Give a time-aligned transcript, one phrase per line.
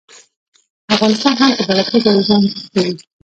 [0.93, 2.91] افغانستان هم په دغه توګه د ځان کړي.